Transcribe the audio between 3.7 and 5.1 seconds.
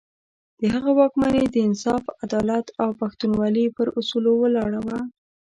پر اصولو ولاړه وه.